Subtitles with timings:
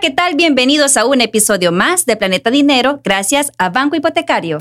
[0.00, 0.36] ¿qué tal?
[0.36, 4.58] Bienvenidos a un episodio más de Planeta Dinero gracias a Banco Hipotecario.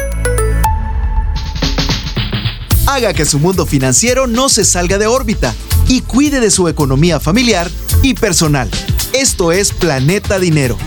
[2.87, 5.53] Haga que su mundo financiero no se salga de órbita
[5.87, 7.69] y cuide de su economía familiar
[8.01, 8.69] y personal.
[9.13, 10.77] Esto es Planeta Dinero.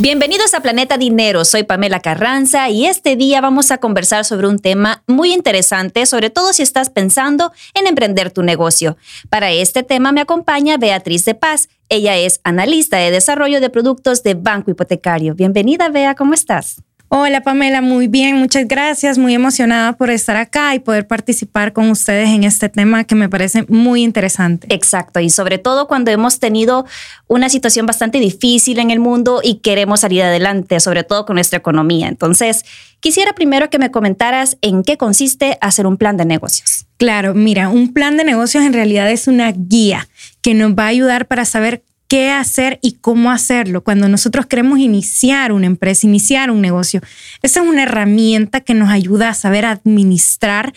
[0.00, 4.60] Bienvenidos a Planeta Dinero, soy Pamela Carranza y este día vamos a conversar sobre un
[4.60, 8.96] tema muy interesante, sobre todo si estás pensando en emprender tu negocio.
[9.28, 11.68] Para este tema me acompaña Beatriz de Paz.
[11.88, 15.34] Ella es analista de desarrollo de productos de Banco Hipotecario.
[15.34, 16.76] Bienvenida, Bea, ¿cómo estás?
[17.10, 21.88] Hola Pamela, muy bien, muchas gracias, muy emocionada por estar acá y poder participar con
[21.88, 24.66] ustedes en este tema que me parece muy interesante.
[24.68, 26.84] Exacto, y sobre todo cuando hemos tenido
[27.26, 31.58] una situación bastante difícil en el mundo y queremos salir adelante, sobre todo con nuestra
[31.58, 32.08] economía.
[32.08, 32.66] Entonces,
[33.00, 36.84] quisiera primero que me comentaras en qué consiste hacer un plan de negocios.
[36.98, 40.08] Claro, mira, un plan de negocios en realidad es una guía
[40.42, 44.78] que nos va a ayudar para saber qué hacer y cómo hacerlo cuando nosotros queremos
[44.78, 47.00] iniciar una empresa, iniciar un negocio.
[47.42, 50.72] Esa es una herramienta que nos ayuda a saber administrar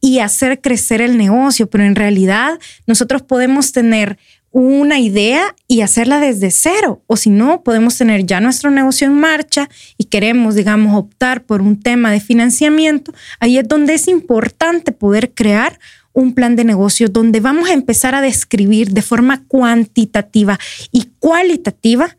[0.00, 4.18] y hacer crecer el negocio, pero en realidad nosotros podemos tener
[4.50, 7.02] una idea y hacerla desde cero.
[7.06, 11.60] O si no, podemos tener ya nuestro negocio en marcha y queremos, digamos, optar por
[11.60, 13.12] un tema de financiamiento.
[13.40, 15.78] Ahí es donde es importante poder crear
[16.18, 20.58] un plan de negocio donde vamos a empezar a describir de forma cuantitativa
[20.90, 22.16] y cualitativa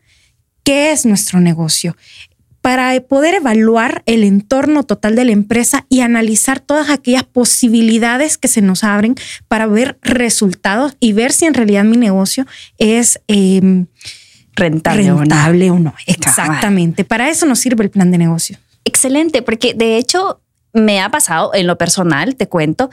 [0.64, 1.96] qué es nuestro negocio
[2.62, 8.48] para poder evaluar el entorno total de la empresa y analizar todas aquellas posibilidades que
[8.48, 9.16] se nos abren
[9.48, 12.46] para ver resultados y ver si en realidad mi negocio
[12.78, 13.86] es em,
[14.54, 15.10] rentable,
[15.70, 15.94] o no.
[16.06, 17.04] Exactamente.
[17.04, 18.58] Para eso nos sirve el plan de negocio.
[18.84, 20.40] Excelente, porque de hecho
[20.72, 22.90] me ha pasado en lo personal, te cuento,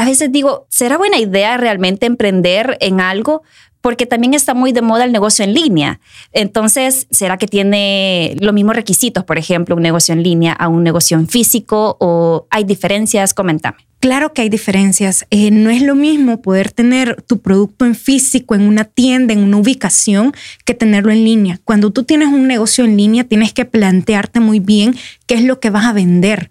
[0.00, 3.42] a veces digo, ¿será buena idea realmente emprender en algo?
[3.82, 6.00] Porque también está muy de moda el negocio en línea.
[6.32, 10.84] Entonces, ¿será que tiene los mismos requisitos, por ejemplo, un negocio en línea a un
[10.84, 13.34] negocio en físico o hay diferencias?
[13.34, 13.76] Coméntame.
[14.00, 15.26] Claro que hay diferencias.
[15.28, 19.40] Eh, no es lo mismo poder tener tu producto en físico, en una tienda, en
[19.40, 20.32] una ubicación,
[20.64, 21.60] que tenerlo en línea.
[21.64, 24.96] Cuando tú tienes un negocio en línea, tienes que plantearte muy bien
[25.26, 26.50] qué es lo que vas a vender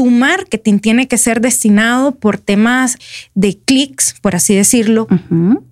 [0.00, 2.96] tu marketing tiene que ser destinado por temas
[3.34, 5.06] de clics, por así decirlo.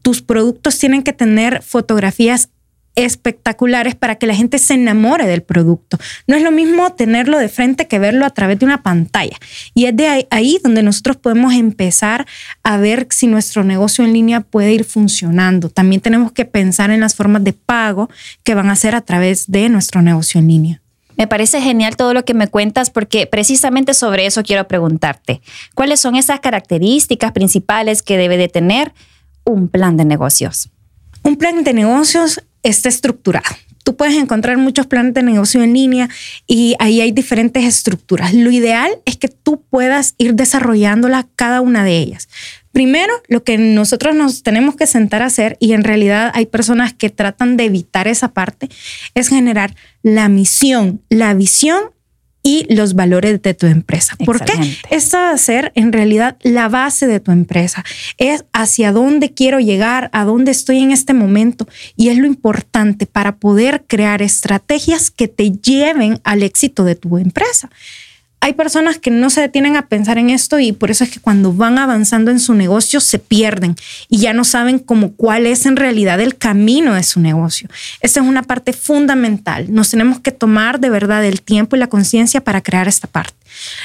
[0.02, 2.50] Tus productos tienen que tener fotografías
[2.94, 5.96] espectaculares para que la gente se enamore del producto.
[6.26, 9.38] No es lo mismo tenerlo de frente que verlo a través de una pantalla.
[9.72, 12.26] Y es de ahí, donde nosotros podemos empezar
[12.62, 15.70] a ver si nuestro negocio en línea puede ir funcionando.
[15.70, 18.10] También tenemos que pensar en las formas de pago
[18.44, 20.82] que van a ser a través de nuestro negocio en línea.
[21.18, 25.42] Me parece genial todo lo que me cuentas porque precisamente sobre eso quiero preguntarte.
[25.74, 28.94] ¿Cuáles son esas características principales que debe de tener
[29.44, 30.70] un plan de negocios?
[31.24, 33.48] Un plan de negocios está estructurado.
[33.82, 36.08] Tú puedes encontrar muchos planes de negocio en línea
[36.46, 38.34] y ahí hay diferentes estructuras.
[38.34, 42.28] Lo ideal es que tú puedas ir desarrollándola cada una de ellas.
[42.72, 46.92] Primero, lo que nosotros nos tenemos que sentar a hacer, y en realidad hay personas
[46.92, 48.68] que tratan de evitar esa parte,
[49.14, 51.80] es generar la misión, la visión
[52.42, 54.16] y los valores de tu empresa.
[54.24, 54.54] ¿Por qué?
[54.90, 57.84] Esta va a ser en realidad la base de tu empresa.
[58.16, 61.68] Es hacia dónde quiero llegar, a dónde estoy en este momento.
[61.94, 67.18] Y es lo importante para poder crear estrategias que te lleven al éxito de tu
[67.18, 67.68] empresa
[68.40, 71.20] hay personas que no se detienen a pensar en esto y por eso es que
[71.20, 73.74] cuando van avanzando en su negocio se pierden
[74.08, 77.68] y ya no saben cómo cuál es en realidad el camino de su negocio.
[78.00, 79.72] Esa es una parte fundamental.
[79.72, 83.34] Nos tenemos que tomar de verdad el tiempo y la conciencia para crear esta parte.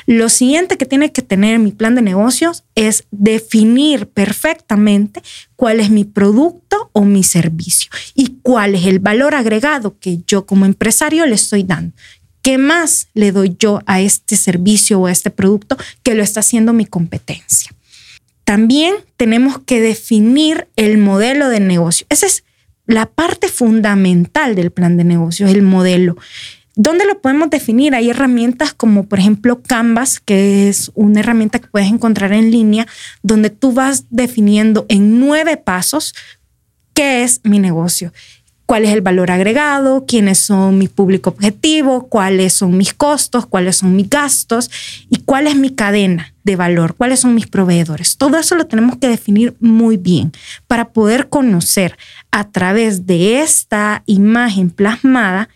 [0.06, 5.24] Lo siguiente que tiene que tener mi plan de negocios es definir perfectamente
[5.56, 10.46] cuál es mi producto o mi servicio y cuál es el valor agregado que yo
[10.46, 11.94] como empresario le estoy dando.
[12.44, 16.42] ¿Qué más le doy yo a este servicio o a este producto que lo está
[16.42, 17.72] haciendo mi competencia?
[18.44, 22.06] También tenemos que definir el modelo de negocio.
[22.10, 22.44] Esa es
[22.86, 26.18] la parte fundamental del plan de negocio, el modelo.
[26.76, 27.96] ¿Dónde lo podemos definir?
[27.96, 32.88] Hay herramientas como por ejemplo Canvas, que es una herramienta que puedes encontrar en línea,
[33.22, 36.14] donde tú vas definiendo en nueve pasos
[36.94, 38.12] qué es mi negocio
[38.74, 43.78] cuál es el valor agregado, quiénes son mi público objetivo, cuáles son mis costos, cuáles
[43.78, 44.72] son mis gastos
[45.12, 48.18] y cuál es mi cadena de valor, cuáles son mis proveedores.
[48.18, 50.32] Todo eso lo tenemos que definir muy bien
[50.66, 52.00] para poder conocer
[52.32, 55.50] a través de esta imagen plasmada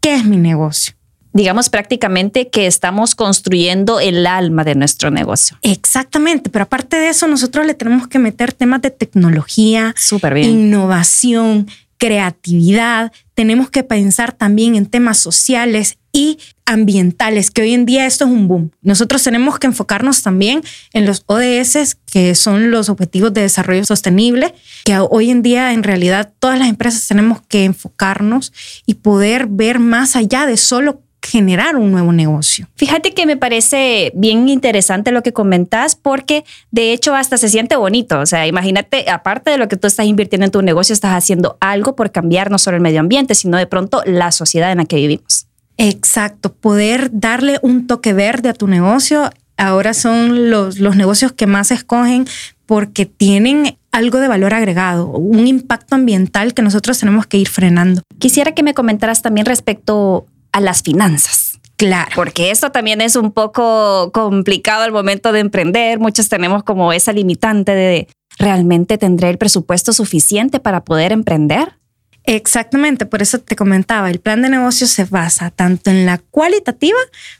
[0.00, 0.94] qué es mi negocio
[1.34, 5.56] digamos prácticamente que estamos construyendo el alma de nuestro negocio.
[5.62, 9.94] Exactamente, pero aparte de eso, nosotros le tenemos que meter temas de tecnología,
[10.34, 11.68] innovación,
[12.02, 18.24] creatividad, tenemos que pensar también en temas sociales y ambientales, que hoy en día esto
[18.24, 18.72] es un boom.
[18.82, 20.62] Nosotros tenemos que enfocarnos también
[20.94, 24.52] en los ODS, que son los Objetivos de Desarrollo Sostenible,
[24.84, 28.52] que hoy en día en realidad todas las empresas tenemos que enfocarnos
[28.84, 32.68] y poder ver más allá de solo generar un nuevo negocio.
[32.76, 37.76] Fíjate que me parece bien interesante lo que comentas porque de hecho hasta se siente
[37.76, 38.20] bonito.
[38.20, 41.56] O sea, imagínate, aparte de lo que tú estás invirtiendo en tu negocio, estás haciendo
[41.60, 44.84] algo por cambiar no solo el medio ambiente, sino de pronto la sociedad en la
[44.84, 45.46] que vivimos.
[45.78, 49.30] Exacto, poder darle un toque verde a tu negocio.
[49.56, 52.26] Ahora son los, los negocios que más escogen
[52.66, 58.02] porque tienen algo de valor agregado, un impacto ambiental que nosotros tenemos que ir frenando.
[58.18, 61.58] Quisiera que me comentaras también respecto a las finanzas.
[61.76, 62.12] Claro.
[62.14, 65.98] Porque esto también es un poco complicado al momento de emprender.
[65.98, 68.08] Muchos tenemos como esa limitante de
[68.38, 71.78] realmente tendré el presupuesto suficiente para poder emprender.
[72.24, 76.98] Exactamente, por eso te comentaba, el plan de negocio se basa tanto en la cualitativa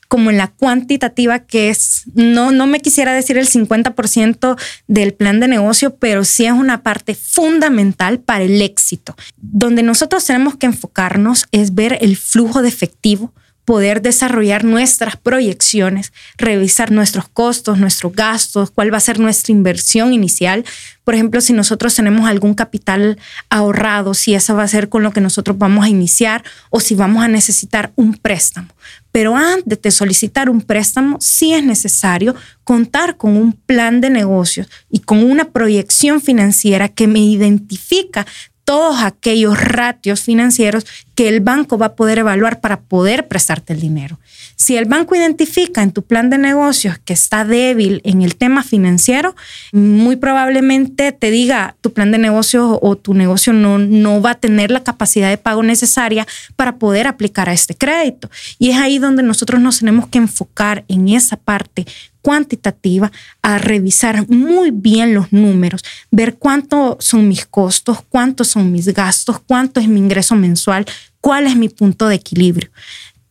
[0.08, 4.58] como en la cuantitativa, que es, no, no me quisiera decir el 50%
[4.88, 9.14] del plan de negocio, pero sí es una parte fundamental para el éxito.
[9.36, 13.32] Donde nosotros tenemos que enfocarnos es ver el flujo de efectivo,
[13.64, 20.12] poder desarrollar nuestras proyecciones, revisar nuestros costos, nuestros gastos, cuál va a ser nuestra inversión
[20.12, 20.64] inicial.
[21.04, 23.18] Por ejemplo, si nosotros tenemos algún capital
[23.50, 26.94] ahorrado, si esa va a ser con lo que nosotros vamos a iniciar o si
[26.94, 28.68] vamos a necesitar un préstamo.
[29.12, 34.68] Pero antes de solicitar un préstamo, sí es necesario contar con un plan de negocios
[34.90, 38.26] y con una proyección financiera que me identifica
[38.64, 40.86] todos aquellos ratios financieros
[41.22, 44.18] que el banco va a poder evaluar para poder prestarte el dinero.
[44.56, 48.64] Si el banco identifica en tu plan de negocios que está débil en el tema
[48.64, 49.36] financiero,
[49.72, 54.34] muy probablemente te diga tu plan de negocios o tu negocio no, no va a
[54.34, 56.26] tener la capacidad de pago necesaria
[56.56, 58.28] para poder aplicar a este crédito.
[58.58, 61.86] Y es ahí donde nosotros nos tenemos que enfocar en esa parte
[62.22, 68.86] cuantitativa a revisar muy bien los números, ver cuánto son mis costos, cuántos son mis
[68.94, 70.86] gastos, cuánto es mi ingreso mensual,
[71.22, 72.70] cuál es mi punto de equilibrio.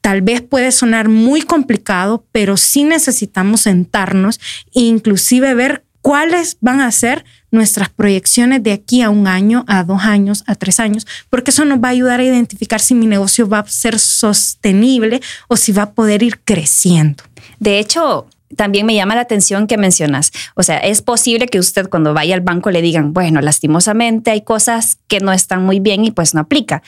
[0.02, 4.40] Tal vez puede sonar muy complicado, pero sí necesitamos sentarnos
[4.74, 9.84] e inclusive ver cuáles van a ser nuestras proyecciones de aquí a un año, a
[9.84, 13.06] dos años, a tres años, porque eso nos va a ayudar a identificar si mi
[13.06, 17.24] negocio va a ser sostenible o si va a poder ir creciendo.
[17.60, 20.32] De hecho, también me llama la atención que mencionas.
[20.56, 24.42] O sea, es posible que usted cuando vaya al banco le digan, bueno, lastimosamente hay
[24.42, 26.82] cosas que no están muy bien y pues no aplica.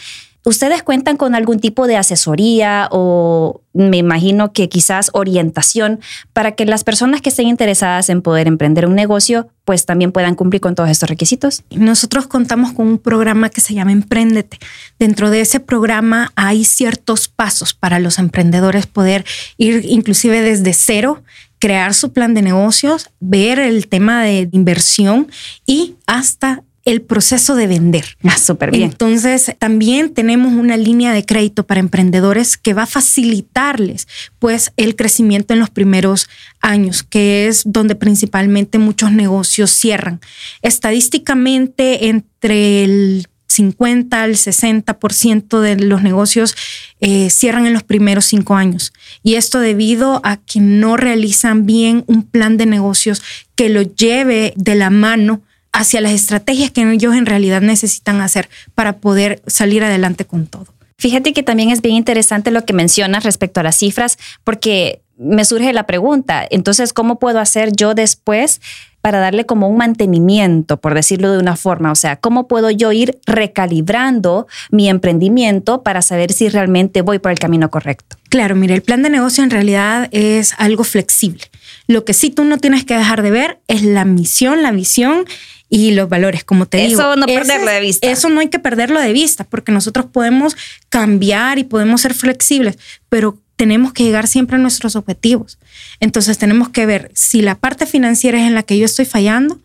[0.45, 6.01] ¿Ustedes cuentan con algún tipo de asesoría o me imagino que quizás orientación
[6.33, 10.35] para que las personas que estén interesadas en poder emprender un negocio pues también puedan
[10.35, 11.63] cumplir con todos estos requisitos?
[11.71, 14.59] Nosotros contamos con un programa que se llama Emprendete.
[14.99, 19.23] Dentro de ese programa hay ciertos pasos para los emprendedores poder
[19.57, 21.23] ir inclusive desde cero
[21.63, 25.31] crear su plan de negocios, ver el tema de inversión
[25.65, 28.05] y hasta el proceso de vender.
[28.33, 28.89] Ah, súper bien.
[28.89, 34.07] Entonces, también tenemos una línea de crédito para emprendedores que va a facilitarles
[34.39, 36.29] pues el crecimiento en los primeros
[36.61, 40.19] años, que es donde principalmente muchos negocios cierran.
[40.63, 46.55] Estadísticamente, entre el 50 al 60% de los negocios
[46.99, 48.93] eh, cierran en los primeros cinco años.
[49.21, 53.21] Y esto debido a que no realizan bien un plan de negocios
[53.55, 55.41] que lo lleve de la mano
[55.73, 60.67] hacia las estrategias que ellos en realidad necesitan hacer para poder salir adelante con todo.
[60.97, 65.43] Fíjate que también es bien interesante lo que mencionas respecto a las cifras, porque me
[65.45, 68.61] surge la pregunta, entonces, ¿cómo puedo hacer yo después
[69.01, 71.91] para darle como un mantenimiento, por decirlo de una forma?
[71.91, 77.31] O sea, ¿cómo puedo yo ir recalibrando mi emprendimiento para saber si realmente voy por
[77.31, 78.15] el camino correcto?
[78.29, 81.43] Claro, mire, el plan de negocio en realidad es algo flexible.
[81.87, 85.25] Lo que sí tú no tienes que dejar de ver es la misión, la visión
[85.73, 87.01] y los valores, como te digo.
[87.01, 88.07] Eso no perderlo de vista.
[88.07, 90.55] Eso no hay que perderlo de vista, porque nosotros podemos
[90.89, 92.77] cambiar y podemos ser flexibles,
[93.09, 95.57] pero tenemos que llegar siempre a nuestros objetivos.
[95.99, 99.59] Entonces tenemos que ver si la parte financiera es en la que yo estoy fallando,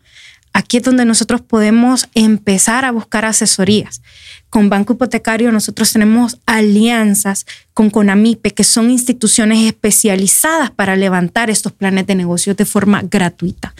[0.51, 4.01] aquí es donde nosotros podemos empezar a buscar asesorías
[4.49, 11.71] con Banco Hipotecario nosotros tenemos alianzas con Conamipe, que son instituciones especializadas para levantar estos
[11.71, 13.73] planes de negocios de forma gratuita.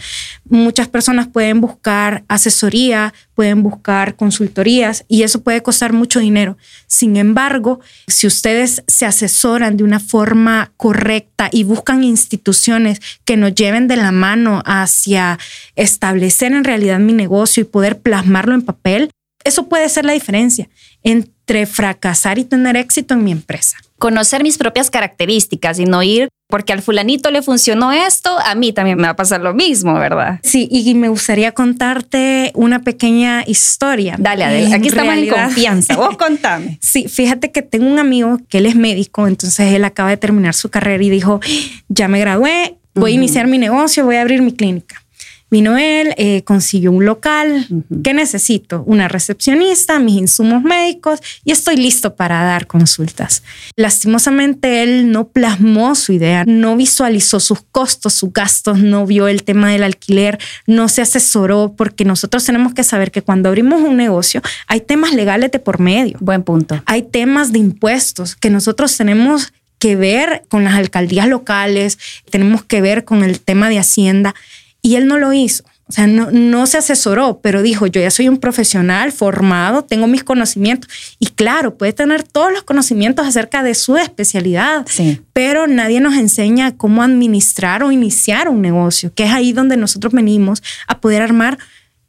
[0.48, 6.56] Muchas personas pueden buscar asesoría, pueden buscar consultorías y eso puede costar mucho dinero.
[6.86, 13.54] Sin embargo, si ustedes se asesoran de una forma correcta y buscan instituciones que nos
[13.54, 15.38] lleven de la mano hacia
[15.76, 19.10] establecer en realidad mi negocio y poder plasmarlo en papel,
[19.44, 20.68] Eso puede ser la diferencia
[21.02, 23.76] entre fracasar y tener éxito en mi empresa.
[23.98, 28.72] Conocer mis propias características y no ir porque al fulanito le funcionó esto, a mí
[28.72, 30.40] también me va a pasar lo mismo, ¿verdad?
[30.42, 34.16] Sí, y me gustaría contarte una pequeña historia.
[34.18, 35.96] Dale, Adela, aquí estamos en confianza.
[35.96, 36.78] Vos contame.
[36.82, 40.54] Sí, fíjate que tengo un amigo que él es médico, entonces él acaba de terminar
[40.54, 41.40] su carrera y dijo,
[41.88, 45.02] ya me gradué, voy a iniciar mi negocio, voy a abrir mi clínica.
[45.50, 47.66] Vino él, eh, consiguió un local.
[48.04, 48.84] ¿Qué necesito?
[48.86, 53.42] Una recepcionista, mis insumos médicos y estoy listo para dar consultas.
[53.76, 59.42] Lastimosamente, él no plasmó su idea, no visualizó sus costos, sus gastos, no vio el
[59.42, 63.96] tema del alquiler, no se asesoró, porque nosotros tenemos que saber que cuando abrimos un
[63.96, 66.16] negocio hay temas legales de por medio.
[66.20, 66.80] Buen punto.
[66.86, 71.98] Hay temas de impuestos que nosotros tenemos que ver con las alcaldías locales,
[72.30, 74.34] tenemos que ver con el tema de Hacienda
[74.82, 75.64] y él no lo hizo.
[75.90, 80.06] O sea, no, no se asesoró, pero dijo, yo ya soy un profesional formado, tengo
[80.06, 80.88] mis conocimientos.
[81.18, 85.20] Y claro, puede tener todos los conocimientos acerca de su especialidad, sí.
[85.32, 90.12] pero nadie nos enseña cómo administrar o iniciar un negocio, que es ahí donde nosotros
[90.12, 91.58] venimos a poder armar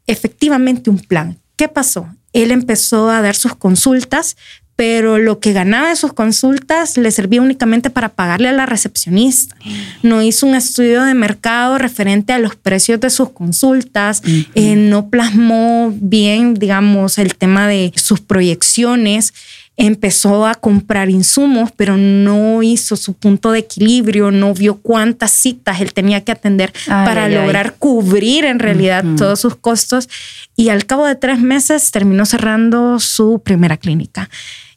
[0.05, 1.39] efectivamente un plan.
[1.55, 2.07] ¿Qué pasó?
[2.33, 4.37] Él empezó a dar sus consultas,
[4.81, 9.55] pero lo que ganaba de sus consultas le servía únicamente para pagarle a la recepcionista.
[10.01, 14.23] No hizo un estudio de mercado referente a los precios de sus consultas,
[14.55, 19.35] eh, no plasmó bien, digamos, el tema de sus proyecciones.
[19.77, 25.79] Empezó a comprar insumos, pero no hizo su punto de equilibrio, no vio cuántas citas
[25.79, 30.09] él tenía que atender para lograr cubrir en realidad todos sus costos.
[30.55, 34.27] Y al cabo de tres meses terminó cerrando su primera clínica.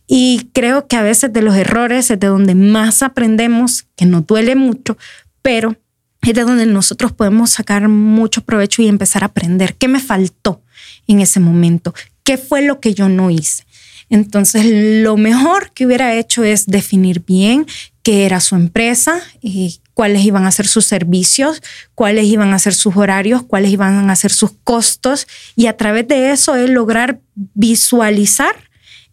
[0.07, 4.27] Y creo que a veces de los errores es de donde más aprendemos, que nos
[4.27, 4.99] duele mucho,
[5.43, 5.77] pero
[6.23, 9.75] es de donde nosotros podemos sacar mucho provecho y empezar a aprender.
[9.75, 10.63] Qué me faltó
[11.07, 13.65] en ese momento, qué fue lo que yo no hice.
[14.11, 14.67] Entonces,
[15.03, 17.67] lo mejor que hubiera hecho es definir bien
[18.03, 21.63] qué era su empresa, y cuáles iban a ser sus servicios,
[21.95, 25.27] cuáles iban a ser sus horarios, cuáles iban a ser sus costos.
[25.57, 28.64] Y a través de eso es lograr visualizar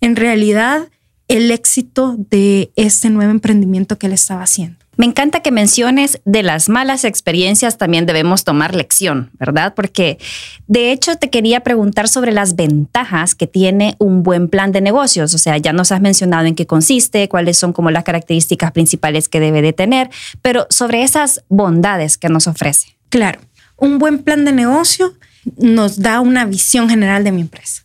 [0.01, 0.89] en realidad
[1.27, 4.81] el éxito de este nuevo emprendimiento que él estaba haciendo.
[4.97, 9.73] Me encanta que menciones de las malas experiencias también debemos tomar lección, ¿verdad?
[9.73, 10.19] Porque
[10.67, 15.33] de hecho te quería preguntar sobre las ventajas que tiene un buen plan de negocios.
[15.33, 19.29] O sea, ya nos has mencionado en qué consiste, cuáles son como las características principales
[19.29, 20.09] que debe de tener,
[20.41, 22.97] pero sobre esas bondades que nos ofrece.
[23.09, 23.39] Claro,
[23.77, 25.13] un buen plan de negocio
[25.57, 27.83] nos da una visión general de mi empresa.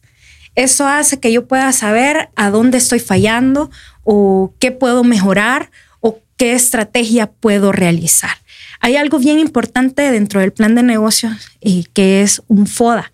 [0.57, 3.71] Eso hace que yo pueda saber a dónde estoy fallando
[4.05, 5.71] o qué puedo mejorar
[6.01, 8.31] o qué estrategia puedo realizar.
[8.81, 13.13] Hay algo bien importante dentro del plan de negocios y que es un FODA,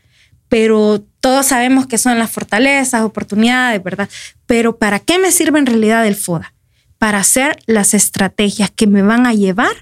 [0.49, 4.09] pero todos sabemos que son las fortalezas, oportunidades, ¿verdad?
[4.47, 6.53] Pero ¿para qué me sirve en realidad el FODA?
[6.99, 9.75] Para hacer las estrategias que me van a llevar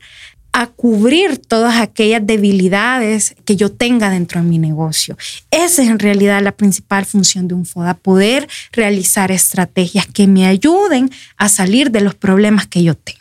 [0.52, 5.16] a cubrir todas aquellas debilidades que yo tenga dentro de mi negocio.
[5.50, 10.47] Esa es en realidad la principal función de un FODA, poder realizar estrategias que me
[10.47, 13.21] ayuden a salir de los problemas que yo tengo.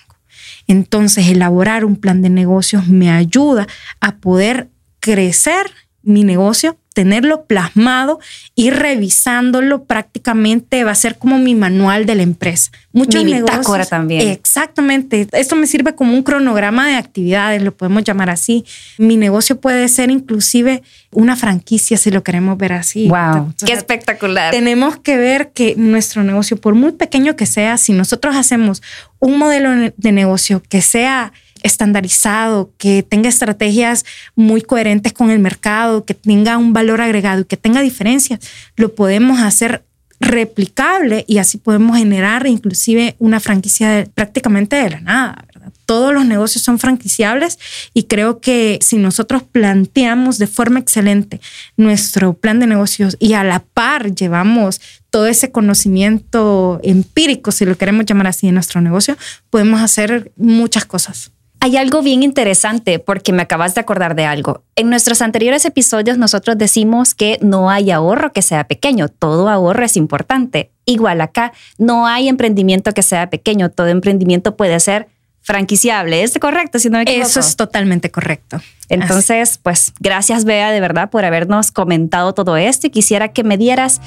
[0.68, 3.68] Entonces, elaborar un plan de negocios me ayuda
[4.00, 4.70] a poder
[5.00, 5.72] crecer
[6.04, 8.20] mi negocio tenerlo plasmado
[8.56, 12.72] y revisándolo prácticamente va a ser como mi manual de la empresa.
[12.92, 13.88] Muchos mi negocios.
[13.88, 14.28] también.
[14.28, 15.26] Exactamente.
[15.32, 18.66] Esto me sirve como un cronograma de actividades, lo podemos llamar así.
[18.98, 23.08] Mi negocio puede ser inclusive una franquicia si lo queremos ver así.
[23.08, 24.52] Wow, qué espectacular.
[24.52, 28.82] Tenemos que ver que nuestro negocio, por muy pequeño que sea, si nosotros hacemos
[29.20, 31.32] un modelo de negocio que sea
[31.64, 37.46] estandarizado, que tenga estrategias muy coherentes con el mercado, que tenga un valor agregado y
[37.46, 38.40] que tenga diferencias,
[38.76, 39.84] lo podemos hacer
[40.20, 45.46] replicable y así podemos generar inclusive una franquicia prácticamente de la nada.
[45.86, 47.58] Todos los negocios son franquiciables
[47.94, 51.42] y creo que si nosotros planteamos de forma excelente
[51.78, 57.78] nuestro plan de negocios y a la par llevamos todo ese conocimiento empírico, si lo
[57.78, 59.18] queremos llamar así, en nuestro negocio,
[59.50, 61.32] podemos hacer muchas cosas.
[61.62, 64.64] Hay algo bien interesante porque me acabas de acordar de algo.
[64.78, 69.84] En nuestros anteriores episodios nosotros decimos que no hay ahorro que sea pequeño, todo ahorro
[69.84, 70.72] es importante.
[70.86, 75.10] Igual acá, no hay emprendimiento que sea pequeño, todo emprendimiento puede ser
[75.42, 76.24] franquiciable.
[76.24, 76.80] ¿Es correcto?
[76.80, 78.62] Si no Eso es totalmente correcto.
[78.88, 83.58] Entonces, pues gracias Bea de verdad por habernos comentado todo esto y quisiera que me
[83.58, 84.00] dieras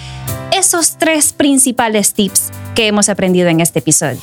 [0.56, 4.20] esos tres principales tips que hemos aprendido en este episodio.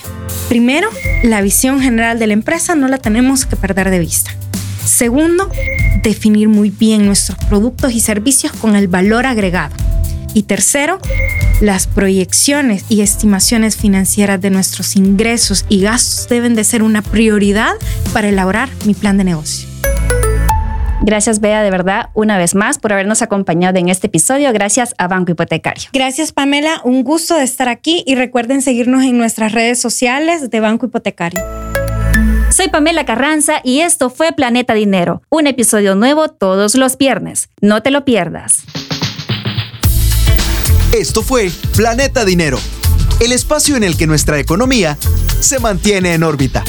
[0.49, 0.89] Primero,
[1.21, 4.31] la visión general de la empresa no la tenemos que perder de vista.
[4.83, 5.47] Segundo,
[6.01, 9.75] definir muy bien nuestros productos y servicios con el valor agregado.
[10.33, 10.97] Y tercero,
[11.61, 17.73] las proyecciones y estimaciones financieras de nuestros ingresos y gastos deben de ser una prioridad
[18.11, 19.69] para elaborar mi plan de negocio.
[21.01, 24.51] Gracias, Bea, de verdad, una vez más por habernos acompañado en este episodio.
[24.51, 25.89] Gracias a Banco Hipotecario.
[25.93, 26.81] Gracias, Pamela.
[26.83, 31.41] Un gusto de estar aquí y recuerden seguirnos en nuestras redes sociales de Banco Hipotecario.
[32.51, 37.49] Soy Pamela Carranza y esto fue Planeta Dinero, un episodio nuevo todos los viernes.
[37.61, 38.63] No te lo pierdas.
[40.91, 42.59] Esto fue Planeta Dinero,
[43.19, 44.97] el espacio en el que nuestra economía
[45.39, 46.63] se mantiene en órbita.